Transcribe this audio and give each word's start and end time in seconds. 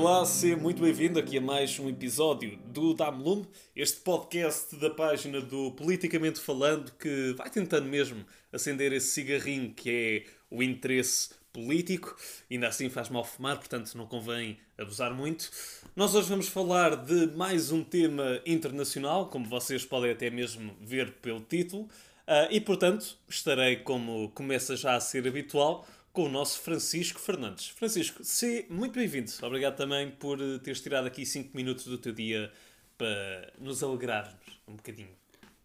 Olá, 0.00 0.24
seja 0.24 0.56
muito 0.56 0.80
bem-vindo 0.80 1.18
aqui 1.18 1.38
a 1.38 1.40
mais 1.40 1.76
um 1.80 1.88
episódio 1.88 2.56
do 2.66 2.94
Dame 2.94 3.20
Lume, 3.20 3.48
este 3.74 3.98
podcast 3.98 4.76
da 4.76 4.90
página 4.90 5.40
do 5.40 5.72
Politicamente 5.72 6.38
Falando 6.38 6.92
que 6.92 7.34
vai 7.36 7.50
tentando 7.50 7.88
mesmo 7.88 8.24
acender 8.52 8.92
esse 8.92 9.08
cigarrinho 9.08 9.74
que 9.74 9.90
é 9.90 10.54
o 10.54 10.62
interesse 10.62 11.30
político, 11.52 12.16
ainda 12.48 12.68
assim 12.68 12.88
faz 12.88 13.08
mal 13.08 13.24
fumar, 13.24 13.58
portanto 13.58 13.92
não 13.96 14.06
convém 14.06 14.56
abusar 14.78 15.12
muito. 15.12 15.50
Nós 15.96 16.14
hoje 16.14 16.28
vamos 16.28 16.46
falar 16.46 16.94
de 16.94 17.26
mais 17.36 17.72
um 17.72 17.82
tema 17.82 18.40
internacional, 18.46 19.26
como 19.26 19.46
vocês 19.46 19.84
podem 19.84 20.12
até 20.12 20.30
mesmo 20.30 20.76
ver 20.80 21.14
pelo 21.14 21.40
título, 21.40 21.82
uh, 21.82 22.46
e 22.52 22.60
portanto 22.60 23.18
estarei, 23.28 23.78
como 23.78 24.30
começa 24.30 24.76
já 24.76 24.94
a 24.94 25.00
ser 25.00 25.26
habitual, 25.26 25.84
com 26.18 26.24
o 26.24 26.28
nosso 26.28 26.60
Francisco 26.62 27.20
Fernandes. 27.20 27.68
Francisco, 27.68 28.24
se 28.24 28.66
muito 28.68 28.94
bem-vindo. 28.94 29.30
Obrigado 29.40 29.76
também 29.76 30.10
por 30.10 30.40
eh, 30.40 30.58
teres 30.58 30.80
tirado 30.80 31.06
aqui 31.06 31.24
5 31.24 31.56
minutos 31.56 31.84
do 31.84 31.96
teu 31.96 32.12
dia 32.12 32.50
para 32.96 33.52
nos 33.56 33.84
alegrarmos 33.84 34.34
um 34.66 34.74
bocadinho. 34.74 35.14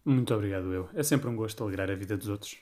Muito 0.06 0.32
obrigado, 0.32 0.72
eu. 0.72 0.88
É 0.94 1.02
sempre 1.02 1.28
um 1.28 1.36
gosto 1.36 1.64
alegrar 1.64 1.90
a 1.90 1.96
vida 1.96 2.16
dos 2.16 2.28
outros. 2.28 2.56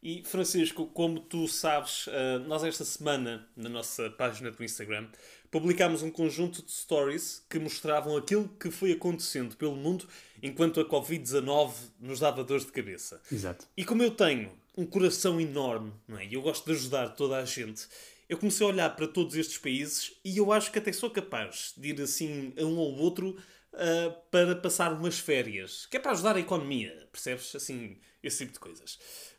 E 0.00 0.22
Francisco, 0.24 0.86
como 0.86 1.18
tu 1.18 1.48
sabes, 1.48 2.06
eh, 2.06 2.38
nós 2.46 2.62
esta 2.62 2.84
semana, 2.84 3.44
na 3.56 3.68
nossa 3.68 4.08
página 4.10 4.52
do 4.52 4.62
Instagram, 4.62 5.08
publicámos 5.50 6.00
um 6.00 6.12
conjunto 6.12 6.62
de 6.62 6.70
stories 6.70 7.44
que 7.50 7.58
mostravam 7.58 8.16
aquilo 8.16 8.48
que 8.50 8.70
foi 8.70 8.92
acontecendo 8.92 9.56
pelo 9.56 9.74
mundo 9.74 10.06
enquanto 10.40 10.78
a 10.78 10.88
Covid-19 10.88 11.72
nos 11.98 12.20
dava 12.20 12.44
dores 12.44 12.64
de 12.64 12.70
cabeça. 12.70 13.20
Exato. 13.32 13.66
E 13.76 13.84
como 13.84 14.00
eu 14.00 14.12
tenho 14.12 14.52
um 14.76 14.86
coração 14.86 15.40
enorme, 15.40 15.92
não 16.06 16.18
é? 16.18 16.26
E 16.26 16.34
eu 16.34 16.42
gosto 16.42 16.64
de 16.64 16.72
ajudar 16.72 17.10
toda 17.10 17.36
a 17.36 17.44
gente. 17.44 17.86
Eu 18.28 18.38
comecei 18.38 18.66
a 18.66 18.70
olhar 18.70 18.96
para 18.96 19.06
todos 19.06 19.36
estes 19.36 19.58
países 19.58 20.12
e 20.24 20.38
eu 20.38 20.52
acho 20.52 20.72
que 20.72 20.78
até 20.78 20.92
sou 20.92 21.10
capaz 21.10 21.74
de 21.76 21.90
ir 21.90 22.00
assim 22.00 22.52
a 22.58 22.64
um 22.64 22.76
ou 22.76 22.96
outro 22.96 23.36
uh, 23.72 24.30
para 24.30 24.56
passar 24.56 24.92
umas 24.92 25.18
férias, 25.18 25.86
que 25.86 25.96
é 25.96 26.00
para 26.00 26.12
ajudar 26.12 26.36
a 26.36 26.40
economia, 26.40 27.08
percebes? 27.12 27.54
Assim, 27.54 27.98
esse 28.22 28.38
tipo 28.38 28.52
de 28.52 28.58
coisas. 28.58 28.98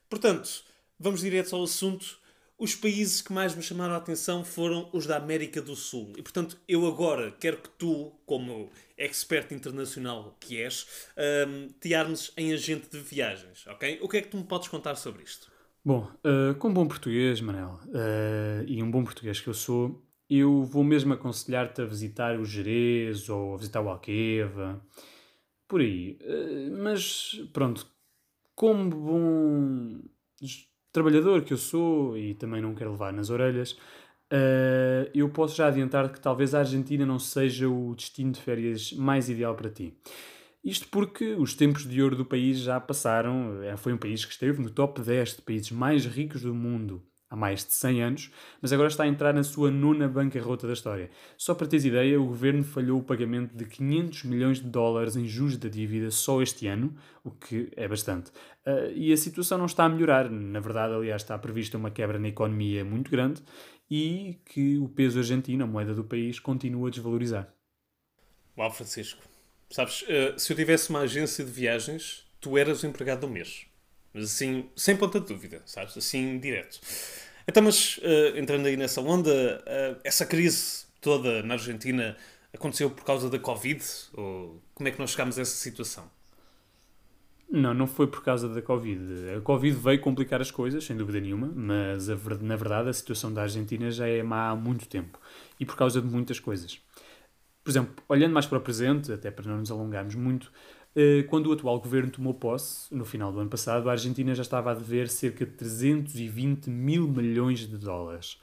Portanto, 0.10 0.64
vamos 1.00 1.22
direto 1.22 1.56
ao 1.56 1.64
assunto. 1.64 2.20
Os 2.58 2.74
países 2.74 3.22
que 3.22 3.34
mais 3.34 3.54
me 3.54 3.62
chamaram 3.62 3.96
a 3.96 3.98
atenção 3.98 4.46
foram 4.46 4.90
os 4.94 5.06
da 5.06 5.18
América 5.18 5.62
do 5.62 5.76
Sul. 5.76 6.14
E 6.18 6.22
portanto, 6.22 6.58
eu 6.68 6.88
agora 6.88 7.36
quero 7.38 7.58
que 7.58 7.70
tu, 7.70 8.14
como 8.26 8.70
expert 8.98 9.54
internacional 9.54 10.38
que 10.40 10.62
és, 10.62 10.88
um, 11.48 11.68
te 11.82 11.94
armes 11.94 12.32
em 12.38 12.54
agente 12.54 12.90
de 12.90 13.00
viagens, 13.00 13.68
ok? 13.68 14.00
O 14.02 14.08
que 14.08 14.18
é 14.18 14.22
que 14.22 14.30
tu 14.30 14.38
me 14.38 14.46
podes 14.46 14.70
contar 14.70 14.96
sobre 14.96 15.24
isto? 15.24 15.52
Bom, 15.84 16.10
uh, 16.24 16.56
com 16.56 16.74
bom 16.74 16.88
português, 16.88 17.42
Manel, 17.42 17.78
uh, 17.88 18.64
e 18.66 18.82
um 18.82 18.90
bom 18.90 19.04
português 19.04 19.42
que 19.42 19.50
eu 19.50 19.54
sou, 19.54 20.02
eu 20.30 20.64
vou 20.64 20.84
mesmo 20.84 21.14
aconselhar-te 21.14 21.82
a 21.82 21.86
visitar 21.86 22.40
o 22.40 22.46
Jerez 22.46 23.28
ou 23.28 23.54
a 23.54 23.58
visitar 23.58 23.82
o 23.82 23.90
Alqueva, 23.90 24.82
por 25.68 25.82
aí. 25.82 26.18
Uh, 26.22 26.82
mas, 26.82 27.38
pronto, 27.52 27.86
como 28.56 28.90
bom 28.90 30.02
trabalhador 30.96 31.44
que 31.44 31.54
eu 31.54 31.58
sou 31.58 32.18
e 32.18 32.34
também 32.34 32.62
não 32.62 32.74
quero 32.74 32.92
levar 32.92 33.14
nas 33.14 33.30
orelhas, 33.30 33.78
Uh, 34.26 35.06
eu 35.14 35.30
posso 35.30 35.56
já 35.56 35.68
adiantar 35.68 36.12
que 36.12 36.20
talvez 36.20 36.56
a 36.56 36.60
Argentina 36.60 37.06
não 37.06 37.20
seja 37.20 37.70
o 37.70 37.94
destino 37.94 38.32
de 38.32 38.42
férias 38.42 38.92
mais 38.92 39.30
ideal 39.30 39.54
para 39.54 39.70
ti. 39.70 39.94
Isto 40.64 40.88
porque 40.88 41.36
os 41.36 41.54
tempos 41.54 41.88
de 41.88 42.02
ouro 42.02 42.16
do 42.16 42.26
país 42.26 42.58
já 42.58 42.80
passaram. 42.80 43.62
Eh, 43.62 43.78
foi 43.78 43.94
um 43.94 43.98
país 43.98 44.26
que 44.26 44.32
esteve 44.32 44.60
no 44.60 44.72
top 44.72 45.00
10 45.00 45.36
de 45.36 45.42
países 45.44 45.70
mais 45.70 46.08
ricos 46.08 46.42
do 46.42 46.56
mundo 46.56 47.04
há 47.30 47.36
mais 47.36 47.66
de 47.66 47.74
100 47.74 48.04
anos, 48.04 48.32
mas 48.62 48.72
agora 48.72 48.88
está 48.88 49.04
a 49.04 49.08
entrar 49.08 49.34
na 49.34 49.44
sua 49.44 49.72
nona 49.72 50.08
bancarrota 50.08 50.68
da 50.68 50.74
história. 50.74 51.10
Só 51.38 51.54
para 51.56 51.68
teres 51.68 51.86
ideia, 51.86 52.20
o 52.20 52.28
governo 52.28 52.64
falhou 52.64 53.00
o 53.00 53.04
pagamento 53.04 53.56
de 53.56 53.66
500 53.66 54.24
milhões 54.24 54.62
de 54.62 54.68
dólares 54.68 55.16
em 55.16 55.26
juros 55.26 55.58
da 55.58 55.68
dívida 55.68 56.12
só 56.12 56.42
este 56.42 56.68
ano, 56.68 56.96
o 57.24 57.32
que 57.32 57.72
é 57.76 57.88
bastante. 57.88 58.30
Uh, 58.66 58.92
e 58.94 59.12
a 59.12 59.18
situação 59.18 59.58
não 59.58 59.66
está 59.66 59.86
a 59.86 59.90
melhorar. 59.90 60.30
Na 60.30 60.60
verdade, 60.60 60.94
aliás, 60.94 61.22
está 61.22 61.38
prevista 61.38 61.78
uma 61.78 61.92
quebra 61.92 62.20
na 62.20 62.28
economia 62.28 62.86
muito 62.86 63.10
grande 63.10 63.42
e 63.90 64.40
que 64.46 64.78
o 64.78 64.88
peso 64.88 65.20
argentino, 65.20 65.64
a 65.64 65.68
moeda 65.68 65.94
do 65.94 66.04
país, 66.04 66.40
continua 66.40 66.88
a 66.88 66.92
desvalorizar. 66.92 67.54
Uau, 68.58 68.72
Francisco. 68.72 69.22
Sabes, 69.70 70.04
uh, 70.04 70.40
se 70.40 70.54
eu 70.54 70.58
tivesse 70.58 70.90
uma 70.90 71.00
agência 71.00 71.44
de 71.44 71.52
viagens, 71.52 72.26
tu 72.40 72.58
eras 72.58 72.84
o 72.84 72.88
empregado 72.88 73.22
do 73.22 73.30
mês. 73.30 73.66
Mas 74.16 74.24
assim, 74.32 74.70
sem 74.78 74.96
ponta 74.96 75.20
de 75.20 75.28
dúvida, 75.28 75.62
sabes? 75.66 75.98
Assim, 75.98 76.40
direto. 76.40 76.80
Então, 77.46 77.62
mas 77.62 77.98
uh, 77.98 78.38
entrando 78.38 78.66
aí 78.66 78.78
nessa 78.78 79.02
onda, 79.02 79.62
uh, 79.62 80.00
essa 80.06 80.26
crise 80.26 80.86
toda 81.02 81.44
na 81.44 81.56
Argentina 81.56 82.16
aconteceu 82.54 82.90
por 82.90 83.04
causa 83.04 83.30
da 83.30 83.38
Covid? 83.38 83.84
Ou 84.14 84.64
como 84.74 84.88
é 84.88 84.92
que 84.92 85.00
nós 85.00 85.12
chegámos 85.12 85.38
a 85.38 85.42
essa 85.42 85.56
situação? 85.58 86.10
Não, 87.52 87.74
não 87.74 87.86
foi 87.86 88.08
por 88.08 88.24
causa 88.24 88.48
da 88.48 88.62
Covid. 88.62 89.36
A 89.38 89.42
Covid 89.42 89.78
veio 89.78 90.00
complicar 90.00 90.40
as 90.40 90.50
coisas, 90.50 90.86
sem 90.86 90.96
dúvida 90.96 91.20
nenhuma, 91.20 91.52
mas 91.54 92.10
a, 92.10 92.16
na 92.42 92.56
verdade 92.56 92.88
a 92.88 92.94
situação 92.94 93.34
da 93.34 93.42
Argentina 93.42 93.92
já 93.92 94.08
é 94.08 94.24
má 94.24 94.50
há 94.50 94.56
muito 94.56 94.88
tempo 94.88 95.20
e 95.60 95.66
por 95.66 95.76
causa 95.76 96.02
de 96.02 96.08
muitas 96.08 96.40
coisas. 96.40 96.80
Por 97.62 97.70
exemplo, 97.70 97.96
olhando 98.08 98.32
mais 98.32 98.46
para 98.46 98.60
o 98.60 98.62
presente, 98.62 99.12
até 99.12 99.30
para 99.30 99.52
não 99.52 99.58
nos 99.58 99.72
alongarmos 99.72 100.16
muito, 100.16 100.52
quando 101.28 101.48
o 101.48 101.54
atual 101.54 101.80
governo 101.80 102.10
tomou 102.10 102.34
posse, 102.34 102.94
no 102.94 103.04
final 103.04 103.32
do 103.32 103.40
ano 103.40 103.50
passado, 103.50 103.90
a 103.90 103.92
Argentina 103.92 104.34
já 104.34 104.42
estava 104.42 104.72
a 104.72 104.74
dever 104.74 105.10
cerca 105.10 105.46
de 105.46 105.52
320 105.52 106.70
mil 106.70 107.08
milhões 107.08 107.60
de 107.60 107.78
dólares, 107.78 108.38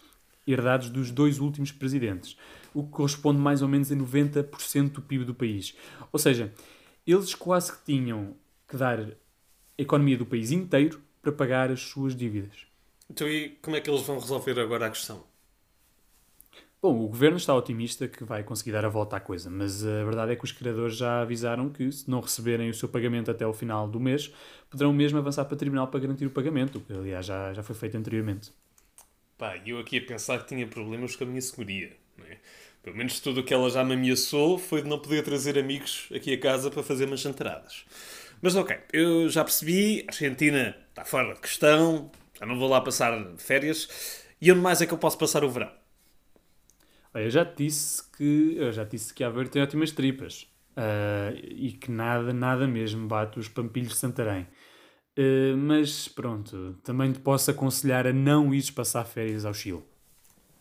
herdados 0.47 0.91
dos 0.91 1.11
dois 1.11 1.39
últimos 1.39 1.73
presidentes, 1.73 2.37
o 2.75 2.83
que 2.83 2.91
corresponde 2.91 3.41
mais 3.41 3.63
ou 3.63 3.69
menos 3.69 3.91
a 3.91 3.97
90% 3.97 4.91
do 4.91 5.03
PIB 5.03 5.25
do 5.25 5.35
país. 5.35 5.75
Ou 6.13 6.19
seja, 6.19 6.53
eles 7.07 7.35
quase 7.35 7.73
que 7.73 7.85
tinham 7.85 8.37
que 8.69 8.77
dar 8.77 9.01
a 9.01 9.13
economia 9.79 10.19
do 10.19 10.27
país 10.27 10.51
inteiro 10.51 11.01
para 11.23 11.33
pagar 11.33 11.71
as 11.71 11.81
suas 11.81 12.15
dívidas. 12.15 12.67
Então, 13.09 13.29
e 13.29 13.51
como 13.63 13.77
é 13.77 13.81
que 13.81 13.89
eles 13.89 14.03
vão 14.03 14.19
resolver 14.19 14.59
agora 14.61 14.87
a 14.87 14.91
questão? 14.91 15.25
Bom, 16.85 17.05
o 17.05 17.07
governo 17.07 17.37
está 17.37 17.55
otimista 17.55 18.09
que 18.09 18.25
vai 18.25 18.43
conseguir 18.43 18.73
dar 18.73 18.85
a 18.85 18.89
volta 18.89 19.17
à 19.17 19.21
coisa, 19.21 19.49
mas 19.49 19.87
a 19.87 20.03
verdade 20.03 20.33
é 20.33 20.37
que 20.37 20.43
os 20.43 20.51
criadores 20.51 20.97
já 20.97 21.23
avisaram 21.23 21.71
que, 21.71 21.93
se 21.93 22.11
não 22.11 22.19
receberem 22.19 22.69
o 22.69 22.75
seu 22.75 22.89
pagamento 22.89 23.31
até 23.31 23.47
o 23.47 23.53
final 23.53 23.87
do 23.87 24.01
mês, 24.01 24.35
poderão 24.69 24.93
mesmo 24.93 25.17
avançar 25.17 25.45
para 25.45 25.55
o 25.55 25.57
tribunal 25.57 25.87
para 25.87 26.01
garantir 26.01 26.27
o 26.27 26.31
pagamento, 26.31 26.81
que 26.81 26.93
aliás 26.93 27.25
já, 27.25 27.55
já 27.55 27.63
foi 27.63 27.77
feito 27.77 27.97
anteriormente. 27.97 28.51
Pá, 29.39 29.57
eu 29.65 29.79
aqui 29.79 29.99
a 29.99 30.05
pensar 30.05 30.41
que 30.41 30.49
tinha 30.49 30.67
problemas 30.67 31.15
com 31.15 31.23
a 31.23 31.27
minha 31.29 31.41
segurança, 31.41 31.95
é? 32.29 32.39
Pelo 32.83 32.97
menos 32.97 33.21
tudo 33.21 33.43
o 33.43 33.45
que 33.45 33.55
ela 33.55 33.71
já 33.71 33.85
me 33.85 33.95
ameaçou 33.95 34.59
foi 34.59 34.83
de 34.83 34.89
não 34.89 34.99
poder 34.99 35.23
trazer 35.23 35.57
amigos 35.57 36.09
aqui 36.13 36.35
a 36.35 36.41
casa 36.41 36.69
para 36.69 36.83
fazer 36.83 37.05
umas 37.05 37.21
chantaradas. 37.21 37.85
Mas 38.41 38.57
ok, 38.57 38.77
eu 38.93 39.29
já 39.29 39.45
percebi, 39.45 40.05
a 40.09 40.11
Argentina 40.11 40.77
está 40.89 41.05
fora 41.05 41.33
de 41.33 41.41
questão, 41.41 42.11
já 42.37 42.45
não 42.45 42.59
vou 42.59 42.69
lá 42.69 42.81
passar 42.81 43.25
férias. 43.37 43.89
E 44.41 44.51
onde 44.51 44.61
mais 44.61 44.83
é 44.83 44.87
que 44.87 44.93
eu 44.93 44.99
posso 44.99 45.17
passar 45.17 45.45
o 45.45 45.49
verão? 45.49 45.71
Eu 47.15 47.31
já 47.31 47.45
disse 47.45 48.03
que 48.17 48.55
eu 48.57 48.73
já 48.73 48.85
disse 48.85 49.13
que 49.13 49.23
Aveiro 49.23 49.49
tem 49.49 49.63
ótimas 49.63 49.91
tripas 49.91 50.47
uh, 50.77 51.37
e 51.37 51.73
que 51.73 51.91
nada, 51.91 52.33
nada 52.33 52.67
mesmo 52.67 53.07
bate 53.07 53.39
os 53.39 53.49
pampilhos 53.49 53.91
de 53.91 53.97
Santarém. 53.97 54.47
Uh, 55.19 55.57
mas 55.57 56.09
pronto, 56.09 56.79
também 56.83 57.13
te 57.13 57.21
posso 57.21 57.51
aconselhar 57.51 58.07
a 58.07 58.13
não 58.13 58.55
ires 58.55 58.71
passar 58.71 59.05
férias 59.05 59.45
ao 59.45 59.53
Chile. 59.53 59.83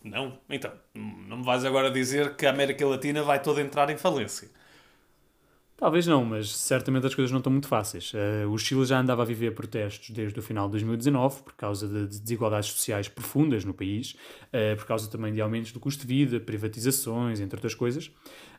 Não? 0.03 0.39
Então, 0.49 0.71
não 0.93 1.37
me 1.37 1.43
vais 1.43 1.63
agora 1.63 1.91
dizer 1.91 2.35
que 2.35 2.45
a 2.45 2.49
América 2.49 2.85
Latina 2.85 3.23
vai 3.23 3.41
toda 3.41 3.61
entrar 3.61 3.89
em 3.89 3.97
falência. 3.97 4.49
Talvez 5.81 6.05
não, 6.05 6.23
mas 6.23 6.55
certamente 6.55 7.07
as 7.07 7.15
coisas 7.15 7.31
não 7.31 7.39
estão 7.39 7.51
muito 7.51 7.67
fáceis. 7.67 8.13
Uh, 8.13 8.47
o 8.51 8.55
Chile 8.55 8.85
já 8.85 8.99
andava 8.99 9.23
a 9.23 9.25
viver 9.25 9.55
protestos 9.55 10.11
desde 10.11 10.37
o 10.37 10.43
final 10.43 10.67
de 10.67 10.73
2019 10.73 11.41
por 11.41 11.55
causa 11.55 11.87
de 11.87 12.19
desigualdades 12.19 12.69
sociais 12.69 13.07
profundas 13.07 13.65
no 13.65 13.73
país, 13.73 14.15
uh, 14.53 14.77
por 14.77 14.85
causa 14.85 15.09
também 15.09 15.33
de 15.33 15.41
aumentos 15.41 15.71
do 15.71 15.79
custo 15.79 16.05
de 16.05 16.13
vida, 16.13 16.39
privatizações, 16.39 17.39
entre 17.39 17.57
outras 17.57 17.73
coisas, 17.73 18.11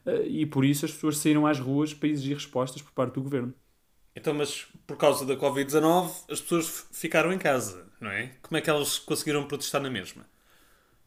uh, 0.04 0.26
e 0.26 0.44
por 0.44 0.64
isso 0.64 0.84
as 0.84 0.90
pessoas 0.90 1.16
saíram 1.19 1.46
às 1.46 1.60
ruas 1.60 1.94
para 1.94 2.08
exigir 2.08 2.34
respostas 2.34 2.82
por 2.82 2.90
parte 2.90 3.14
do 3.14 3.22
governo. 3.22 3.54
Então, 4.16 4.34
mas 4.34 4.66
por 4.84 4.96
causa 4.96 5.25
da 5.25 5.36
Covid-19 5.36 6.10
as 6.28 6.40
pessoas 6.40 6.88
ficaram 6.90 7.32
em 7.32 7.38
casa, 7.38 7.86
não 8.00 8.10
é? 8.10 8.32
Como 8.42 8.58
é 8.58 8.60
que 8.60 8.68
elas 8.68 8.98
conseguiram 8.98 9.46
protestar 9.46 9.80
na 9.80 9.88
mesma? 9.88 10.26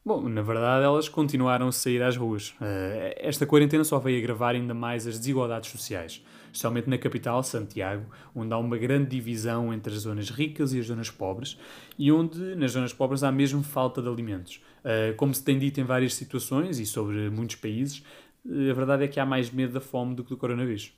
Bom, 0.07 0.29
na 0.29 0.43
verdade 0.43 0.85
elas 0.85 1.09
continuaram 1.09 1.67
a 1.67 1.71
sair 1.71 2.03
às 2.03 2.15
ruas. 2.15 2.49
Uh, 2.61 3.15
esta 3.17 3.43
quarentena 3.43 3.83
só 3.83 3.97
veio 3.97 4.19
agravar 4.19 4.53
ainda 4.53 4.71
mais 4.71 5.07
as 5.07 5.17
desigualdades 5.17 5.71
sociais, 5.71 6.23
especialmente 6.45 6.87
na 6.87 6.95
capital, 6.95 7.41
Santiago, 7.41 8.05
onde 8.35 8.53
há 8.53 8.57
uma 8.59 8.77
grande 8.77 9.09
divisão 9.09 9.73
entre 9.73 9.91
as 9.91 10.01
zonas 10.01 10.29
ricas 10.29 10.73
e 10.73 10.79
as 10.79 10.85
zonas 10.85 11.09
pobres, 11.09 11.57
e 11.97 12.11
onde 12.11 12.37
nas 12.55 12.73
zonas 12.73 12.93
pobres 12.93 13.23
há 13.23 13.31
mesmo 13.31 13.63
falta 13.63 13.99
de 13.99 14.07
alimentos. 14.07 14.61
Uh, 14.81 15.15
como 15.15 15.33
se 15.33 15.43
tem 15.43 15.57
dito 15.57 15.81
em 15.81 15.83
várias 15.83 16.13
situações 16.13 16.77
e 16.77 16.85
sobre 16.85 17.31
muitos 17.31 17.55
países, 17.55 18.03
uh, 18.45 18.69
a 18.69 18.73
verdade 18.75 19.05
é 19.05 19.07
que 19.07 19.19
há 19.19 19.25
mais 19.25 19.49
medo 19.49 19.73
da 19.73 19.81
fome 19.81 20.13
do 20.13 20.23
que 20.23 20.29
do 20.29 20.37
coronavírus. 20.37 20.93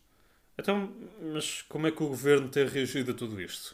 Então, 0.60 0.92
mas 1.34 1.62
como 1.62 1.88
é 1.88 1.92
que 1.92 2.04
o 2.04 2.10
governo 2.10 2.50
tem 2.50 2.68
reagido 2.68 3.12
a 3.12 3.14
tudo 3.14 3.40
isto? 3.40 3.74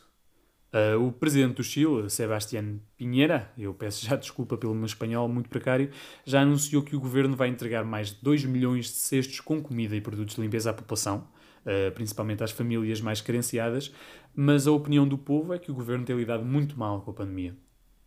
Uh, 0.73 0.99
o 1.05 1.11
presidente 1.11 1.57
do 1.57 1.63
Chile, 1.63 2.09
Sebastián 2.09 2.79
Piñera, 2.97 3.51
eu 3.55 3.75
peço 3.75 4.03
já 4.03 4.15
desculpa 4.17 4.57
pelo 4.57 4.73
meu 4.73 4.87
espanhol 4.87 5.29
muito 5.29 5.47
precário, 5.47 5.91
já 6.25 6.41
anunciou 6.41 6.81
que 6.81 6.95
o 6.95 6.99
governo 6.99 7.35
vai 7.35 7.47
entregar 7.47 7.83
mais 7.85 8.09
de 8.09 8.23
2 8.23 8.45
milhões 8.45 8.85
de 8.85 8.93
cestos 8.93 9.39
com 9.39 9.61
comida 9.61 9.95
e 9.95 10.01
produtos 10.01 10.35
de 10.35 10.41
limpeza 10.41 10.71
à 10.71 10.73
população, 10.73 11.27
uh, 11.59 11.91
principalmente 11.93 12.43
às 12.43 12.49
famílias 12.49 12.99
mais 13.01 13.21
carenciadas, 13.21 13.93
mas 14.35 14.65
a 14.65 14.71
opinião 14.71 15.07
do 15.07 15.15
povo 15.15 15.53
é 15.53 15.59
que 15.59 15.69
o 15.69 15.75
governo 15.75 16.05
tem 16.05 16.17
lidado 16.17 16.43
muito 16.43 16.75
mal 16.77 17.01
com 17.01 17.11
a 17.11 17.13
pandemia. 17.13 17.55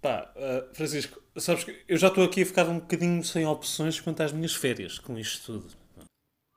Pá, 0.03 0.33
uh, 0.35 0.75
Francisco, 0.75 1.23
sabes 1.37 1.63
que 1.63 1.85
eu 1.87 1.97
já 1.97 2.09
estou 2.09 2.25
aqui 2.25 2.43
a 2.43 2.47
ficar 2.47 2.69
um 2.69 2.81
bocadinho 2.81 3.23
sem 3.23 3.47
opções 3.47 4.01
quanto 4.01 4.25
às 4.25 4.33
minhas 4.33 4.57
férias 4.57 4.99
com 4.99 5.17
isto 5.17 5.53
tudo. 5.53 5.75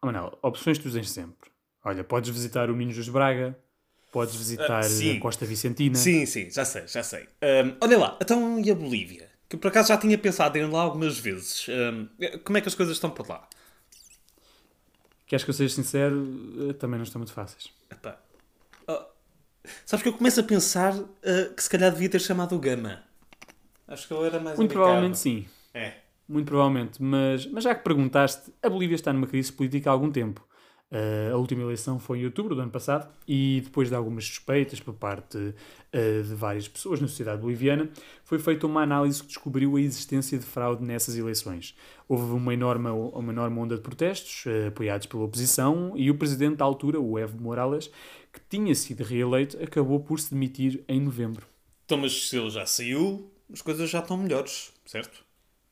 Oh, 0.02 0.08
Manel, 0.08 0.40
opções 0.42 0.80
tu 0.80 0.92
tens 0.92 1.12
sempre. 1.12 1.52
Olha, 1.86 2.04
podes 2.04 2.32
visitar 2.32 2.70
o 2.72 2.76
Ninhos 2.76 2.96
dos 2.96 3.10
Braga, 3.10 3.56
Podes 4.12 4.36
visitar 4.36 4.84
uh, 4.84 5.18
a 5.18 5.20
Costa 5.20 5.46
Vicentina. 5.46 5.96
Sim, 5.96 6.26
sim, 6.26 6.50
já 6.50 6.66
sei, 6.66 6.88
já 6.88 7.04
sei. 7.04 7.24
Um, 7.24 7.76
olha 7.82 7.98
lá, 7.98 8.18
então 8.22 8.60
e 8.60 8.72
a 8.72 8.76
Bolívia? 8.76 9.30
Que 9.48 9.58
por 9.58 9.68
acaso 9.68 9.90
já 9.90 9.98
tinha 9.98 10.18
pensado 10.18 10.58
em 10.58 10.62
ir 10.62 10.72
lá 10.72 10.82
algumas 10.82 11.18
vezes. 11.18 11.68
Um, 11.70 12.08
como 12.44 12.58
é 12.58 12.62
que 12.62 12.68
as 12.68 12.76
coisas 12.76 12.96
estão 12.96 13.10
por 13.10 13.28
lá? 13.28 13.48
Queres 15.30 15.44
que 15.44 15.52
eu 15.52 15.54
seja 15.54 15.76
sincero? 15.76 16.28
Eh, 16.70 16.74
também 16.74 16.98
não 16.98 17.04
estão 17.04 17.20
muito 17.20 17.32
fáceis. 17.32 17.72
Epá. 17.92 18.20
Oh. 18.88 19.00
Sabes 19.86 20.02
que 20.02 20.10
eu 20.10 20.14
começo 20.14 20.40
a 20.40 20.44
pensar 20.44 20.96
uh, 20.96 21.54
que 21.56 21.62
se 21.62 21.70
calhar 21.70 21.92
devia 21.92 22.10
ter 22.10 22.20
chamado 22.20 22.56
o 22.56 22.60
Gama. 22.60 23.04
Acho 23.88 24.08
que 24.08 24.14
ele 24.14 24.26
era 24.26 24.40
mais 24.40 24.58
Muito 24.58 24.72
provavelmente 24.72 25.20
sim. 25.20 25.46
É. 25.72 25.94
Muito 26.28 26.48
provavelmente. 26.48 27.02
Mas, 27.02 27.46
mas 27.46 27.64
já 27.64 27.76
que 27.76 27.84
perguntaste, 27.84 28.52
a 28.62 28.70
Bolívia 28.70 28.96
está 28.96 29.14
numa 29.14 29.28
crise 29.28 29.52
política 29.52 29.92
há 29.92 29.94
algum 29.94 30.12
tempo. 30.12 30.48
Uh, 30.92 31.32
a 31.34 31.38
última 31.38 31.62
eleição 31.62 32.00
foi 32.00 32.20
em 32.20 32.26
outubro 32.26 32.56
do 32.56 32.62
ano 32.62 32.72
passado 32.72 33.08
e 33.28 33.62
depois 33.64 33.90
de 33.90 33.96
algumas 33.96 34.26
suspeitas 34.26 34.80
por 34.80 34.96
parte 34.96 35.38
uh, 35.38 36.24
de 36.24 36.34
várias 36.34 36.68
pessoas 36.68 37.00
na 37.00 37.08
sociedade 37.08 37.40
boliviana, 37.40 37.88
foi 38.24 38.40
feita 38.40 38.66
uma 38.66 38.82
análise 38.82 39.22
que 39.22 39.28
descobriu 39.28 39.76
a 39.76 39.82
existência 39.82 40.36
de 40.40 40.46
fraude 40.46 40.84
nessas 40.84 41.16
eleições. 41.16 41.76
Houve 42.08 42.34
uma 42.34 42.56
enorme, 42.56 42.90
uma 42.90 43.32
enorme 43.32 43.60
onda 43.60 43.76
de 43.76 43.82
protestos 43.82 44.46
uh, 44.48 44.70
apoiados 44.70 45.06
pela 45.06 45.24
oposição 45.24 45.94
e 45.96 46.10
o 46.10 46.18
presidente 46.18 46.56
da 46.56 46.66
altura, 46.66 47.00
o 47.00 47.20
Evo 47.20 47.40
Morales, 47.40 47.92
que 48.34 48.40
tinha 48.50 48.74
sido 48.74 49.04
reeleito, 49.04 49.62
acabou 49.62 50.00
por 50.00 50.20
se 50.20 50.34
demitir 50.34 50.84
em 50.88 51.00
novembro. 51.00 51.46
Então, 51.86 52.00
mas 52.00 52.30
se 52.30 52.36
ele 52.36 52.50
já 52.50 52.66
saiu, 52.66 53.32
as 53.54 53.62
coisas 53.62 53.88
já 53.90 54.00
estão 54.00 54.18
melhores, 54.18 54.74
certo? 54.86 55.29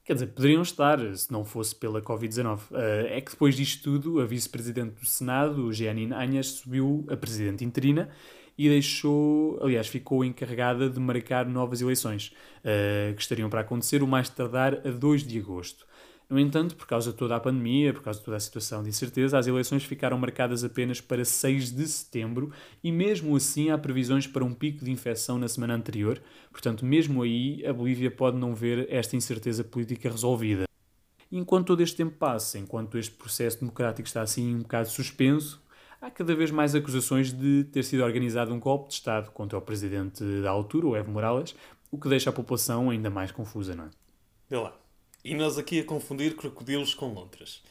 Quer 0.08 0.14
dizer, 0.14 0.28
poderiam 0.28 0.62
estar, 0.62 0.98
se 1.18 1.30
não 1.30 1.44
fosse 1.44 1.76
pela 1.76 2.02
Covid-19. 2.02 2.72
Uh, 2.72 2.76
é 3.10 3.20
que 3.20 3.32
depois 3.32 3.58
disto 3.58 3.84
tudo, 3.84 4.22
a 4.22 4.26
vice-presidente 4.26 5.02
do 5.02 5.06
Senado, 5.06 5.74
Jeanine 5.74 6.14
Anhas, 6.14 6.48
subiu 6.48 7.06
a 7.10 7.18
presidente 7.18 7.66
interina 7.66 8.10
e 8.58 8.70
deixou, 8.70 9.62
aliás, 9.62 9.86
ficou 9.90 10.24
encarregada 10.24 10.90
de 10.90 10.98
marcar 10.98 11.46
novas 11.46 11.82
eleições, 11.82 12.32
uh, 12.60 13.14
que 13.16 13.22
estariam 13.22 13.50
para 13.50 13.60
acontecer 13.60 14.02
o 14.02 14.08
mais 14.08 14.30
tardar 14.30 14.76
a 14.88 14.92
2 14.92 15.24
de 15.24 15.40
agosto. 15.40 15.86
No 16.30 16.38
entanto, 16.38 16.76
por 16.76 16.86
causa 16.86 17.12
de 17.12 17.18
toda 17.18 17.38
a 17.38 17.40
pandemia, 17.40 17.94
por 17.94 18.04
causa 18.04 18.20
de 18.20 18.26
toda 18.26 18.36
a 18.36 18.40
situação 18.40 18.84
de 18.84 18.90
incerteza, 18.90 19.38
as 19.38 19.48
eleições 19.48 19.86
ficaram 19.86 20.18
marcadas 20.18 20.62
apenas 20.62 21.00
para 21.00 21.24
6 21.24 21.72
de 21.72 21.88
setembro 21.88 22.52
e, 22.84 22.92
mesmo 22.92 23.34
assim, 23.34 23.70
há 23.70 23.78
previsões 23.78 24.28
para 24.28 24.44
um 24.44 24.54
pico 24.54 24.84
de 24.84 24.92
infecção 24.92 25.38
na 25.38 25.48
semana 25.48 25.76
anterior. 25.76 26.22
Portanto, 26.52 26.84
mesmo 26.84 27.22
aí, 27.22 27.66
a 27.66 27.72
Bolívia 27.72 28.12
pode 28.12 28.36
não 28.36 28.54
ver 28.54 28.88
esta 28.92 29.16
incerteza 29.16 29.64
política 29.64 30.10
resolvida. 30.10 30.66
Enquanto 31.32 31.68
todo 31.68 31.82
este 31.82 31.96
tempo 31.96 32.18
passa, 32.18 32.60
enquanto 32.60 32.98
este 32.98 33.16
processo 33.16 33.62
democrático 33.62 34.06
está 34.06 34.22
assim 34.22 34.54
um 34.54 34.60
bocado 34.64 34.90
suspenso, 34.90 35.62
há 36.02 36.12
cada 36.12 36.36
vez 36.36 36.52
mais 36.52 36.76
acusações 36.76 37.32
de 37.32 37.64
ter 37.72 37.84
sido 37.84 38.04
organizado 38.04 38.54
um 38.54 38.60
golpe 38.60 38.90
de 38.90 38.96
Estado 38.96 39.32
contra 39.32 39.58
o 39.58 39.62
presidente 39.62 40.24
da 40.42 40.50
altura, 40.50 40.88
o 40.88 40.96
Evo 40.96 41.10
Morales, 41.10 41.56
o 41.90 41.98
que 41.98 42.10
deixa 42.10 42.30
a 42.30 42.34
população 42.34 42.90
ainda 42.90 43.10
mais 43.10 43.32
confusa, 43.32 43.74
não 43.76 43.86
é? 43.86 43.90
Vê 44.50 44.58
lá. 44.58 44.87
E 45.28 45.36
nós 45.36 45.58
aqui 45.58 45.82
a 45.82 45.84
confundir 45.84 46.36
crocodilos 46.36 46.94
com 46.94 47.14
lontras. 47.14 47.62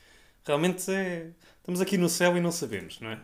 Realmente 0.44 0.90
é... 0.90 1.30
estamos 1.58 1.80
aqui 1.80 1.96
no 1.96 2.08
céu 2.08 2.36
e 2.36 2.40
não 2.40 2.52
sabemos, 2.52 3.00
não 3.00 3.10
é? 3.10 3.18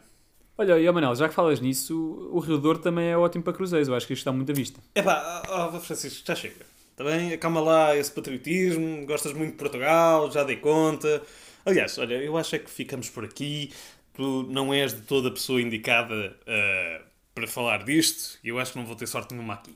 Olha, 0.57 0.81
e 0.81 0.91
Manel, 0.91 1.15
já 1.15 1.29
que 1.29 1.35
falas 1.35 1.61
nisso, 1.61 2.31
o 2.33 2.39
Rio 2.39 2.57
Douro 2.57 2.79
também 2.79 3.09
é 3.09 3.17
ótimo 3.17 3.45
para 3.45 3.53
cruzeiros. 3.53 3.89
Eu 3.89 3.95
acho 3.95 4.07
que 4.07 4.15
isto 4.15 4.21
está 4.21 4.33
muito 4.33 4.51
à 4.51 4.55
vista. 4.55 4.81
É 4.95 5.03
pá, 5.03 5.43
oh, 5.75 5.79
Francisco, 5.81 6.27
já 6.27 6.35
chega. 6.35 6.65
Também 6.97 7.29
tá 7.29 7.35
acalma 7.35 7.61
lá 7.61 7.95
esse 7.95 8.11
patriotismo. 8.11 9.05
Gostas 9.05 9.35
muito 9.35 9.53
de 9.53 9.59
Portugal, 9.59 10.31
já 10.31 10.45
dei 10.45 10.57
conta. 10.57 11.23
Aliás, 11.67 11.99
olha, 11.99 12.15
eu 12.15 12.37
acho 12.39 12.57
é 12.57 12.59
que 12.59 12.71
ficamos 12.71 13.11
por 13.11 13.25
aqui. 13.25 13.71
Tu 14.15 14.45
não 14.45 14.73
és 14.73 14.95
de 14.95 15.03
toda 15.03 15.29
a 15.29 15.33
pessoa 15.33 15.61
indicada 15.61 16.37
uh, 16.43 17.05
para 17.35 17.47
falar 17.47 17.85
disto 17.85 18.39
e 18.43 18.49
eu 18.49 18.59
acho 18.59 18.73
que 18.73 18.79
não 18.79 18.87
vou 18.87 18.97
ter 18.97 19.07
sorte 19.07 19.35
nenhuma 19.35 19.55
aqui. 19.55 19.75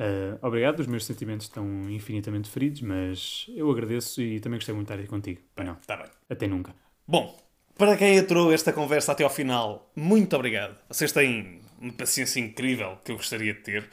Uh, 0.00 0.38
obrigado, 0.40 0.80
os 0.80 0.86
meus 0.86 1.04
sentimentos 1.04 1.46
estão 1.46 1.90
infinitamente 1.90 2.48
feridos, 2.48 2.80
mas 2.80 3.44
eu 3.54 3.70
agradeço 3.70 4.22
e 4.22 4.40
também 4.40 4.58
gostei 4.58 4.74
muito 4.74 4.86
de 4.86 4.94
estar 4.94 5.02
aqui 5.02 5.10
contigo. 5.10 5.42
Bem, 5.54 5.66
não. 5.66 5.74
Está 5.74 5.94
bem. 5.98 6.06
Até 6.30 6.46
nunca. 6.46 6.74
Bom, 7.06 7.38
para 7.76 7.94
quem 7.98 8.16
entrou 8.16 8.50
esta 8.50 8.72
conversa 8.72 9.12
até 9.12 9.24
ao 9.24 9.30
final, 9.30 9.92
muito 9.94 10.34
obrigado. 10.34 10.74
Vocês 10.88 11.12
têm 11.12 11.60
uma 11.78 11.92
paciência 11.92 12.40
incrível 12.40 12.96
que 13.04 13.12
eu 13.12 13.16
gostaria 13.16 13.52
de 13.52 13.60
ter. 13.60 13.90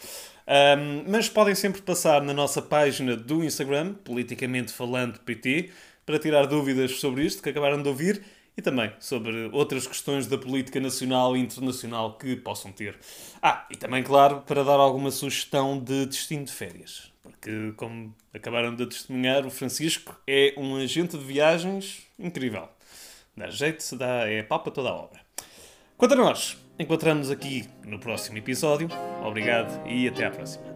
Um, 0.48 1.12
mas 1.12 1.28
podem 1.28 1.54
sempre 1.54 1.82
passar 1.82 2.22
na 2.22 2.34
nossa 2.34 2.62
página 2.62 3.18
do 3.18 3.44
Instagram, 3.44 3.94
politicamente 3.94 4.72
falando 4.72 5.20
PT, 5.20 5.72
para 6.06 6.18
tirar 6.18 6.46
dúvidas 6.46 7.00
sobre 7.02 7.26
isto 7.26 7.44
que 7.44 7.50
acabaram 7.50 7.82
de 7.82 7.90
ouvir 7.90 8.24
e 8.58 8.62
também 8.62 8.92
sobre 9.00 9.50
outras 9.54 9.86
questões 9.86 10.26
da 10.26 10.38
política 10.38 10.80
nacional 10.80 11.38
e 11.38 11.40
internacional 11.40 12.18
que 12.18 12.36
possam 12.36 12.72
ter. 12.72 12.98
Ah, 13.42 13.68
e 13.70 13.78
também, 13.78 14.04
claro, 14.04 14.42
para 14.42 14.64
dar 14.64 14.80
alguma 14.80 15.12
sugestão 15.12 15.80
de 15.80 16.08
destino 16.08 16.44
de 16.44 16.52
férias. 16.52 17.14
Porque, 17.22 17.74
como 17.78 18.16
acabaram 18.34 18.76
de 18.76 18.88
testemunhar, 18.88 19.46
o 19.46 19.52
Francisco 19.52 20.20
é 20.26 20.56
um 20.58 20.76
agente 20.78 21.16
de 21.18 21.24
viagens 21.24 22.08
incrível. 22.18 22.68
Dá 23.36 23.50
jeito, 23.50 23.84
se 23.84 23.96
dá, 23.96 24.28
é 24.28 24.42
papa 24.42 24.72
toda 24.72 24.90
a 24.90 24.96
obra. 24.96 25.20
Quanto 25.96 26.14
a 26.14 26.18
nós, 26.18 26.58
encontramos 26.80 27.30
aqui 27.30 27.70
no 27.86 28.00
próximo 28.00 28.38
episódio. 28.40 28.90
Obrigado 29.24 29.88
e 29.88 30.08
até 30.08 30.26
à 30.26 30.32
próxima. 30.32 30.67